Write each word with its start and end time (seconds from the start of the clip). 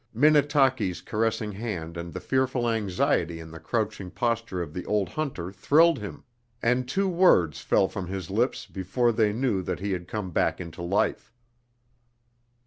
Minnetaki's 0.15 0.99
caressing 0.99 1.51
hand 1.51 1.95
and 1.95 2.11
the 2.11 2.19
fearful 2.19 2.67
anxiety 2.67 3.39
in 3.39 3.51
the 3.51 3.59
crouching 3.59 4.09
posture 4.09 4.59
of 4.59 4.73
the 4.73 4.83
old 4.87 5.09
hunter 5.09 5.51
thrilled 5.51 5.99
him, 5.99 6.23
and 6.59 6.89
two 6.89 7.07
words 7.07 7.59
fell 7.61 7.87
from 7.87 8.07
his 8.07 8.31
lips 8.31 8.65
before 8.65 9.11
they 9.11 9.31
knew 9.31 9.61
that 9.61 9.79
he 9.79 9.91
had 9.91 10.07
come 10.07 10.31
back 10.31 10.59
into 10.59 10.81
life. 10.81 11.31